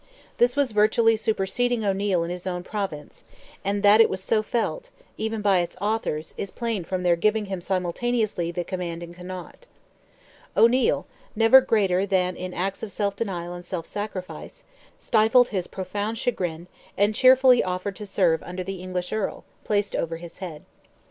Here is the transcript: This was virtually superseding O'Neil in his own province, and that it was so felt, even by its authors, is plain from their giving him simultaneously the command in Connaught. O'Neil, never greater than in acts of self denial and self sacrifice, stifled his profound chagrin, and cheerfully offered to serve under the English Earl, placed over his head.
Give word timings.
This 0.39 0.55
was 0.55 0.71
virtually 0.71 1.15
superseding 1.15 1.85
O'Neil 1.85 2.23
in 2.23 2.31
his 2.31 2.47
own 2.47 2.63
province, 2.63 3.23
and 3.63 3.83
that 3.83 4.01
it 4.01 4.09
was 4.09 4.19
so 4.19 4.41
felt, 4.41 4.89
even 5.15 5.43
by 5.43 5.59
its 5.59 5.77
authors, 5.79 6.33
is 6.39 6.49
plain 6.49 6.83
from 6.83 7.03
their 7.03 7.15
giving 7.15 7.45
him 7.45 7.61
simultaneously 7.61 8.51
the 8.51 8.63
command 8.63 9.03
in 9.03 9.13
Connaught. 9.13 9.67
O'Neil, 10.57 11.05
never 11.35 11.61
greater 11.61 12.07
than 12.07 12.35
in 12.35 12.51
acts 12.51 12.81
of 12.81 12.91
self 12.91 13.15
denial 13.15 13.53
and 13.53 13.63
self 13.63 13.85
sacrifice, 13.85 14.63
stifled 14.97 15.49
his 15.49 15.67
profound 15.67 16.17
chagrin, 16.17 16.65
and 16.97 17.13
cheerfully 17.13 17.63
offered 17.63 17.95
to 17.97 18.07
serve 18.07 18.41
under 18.41 18.63
the 18.63 18.81
English 18.81 19.13
Earl, 19.13 19.43
placed 19.63 19.95
over 19.95 20.17
his 20.17 20.39
head. 20.39 20.63